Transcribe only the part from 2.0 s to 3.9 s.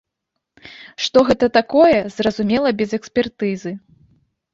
зразумела без экспертызы.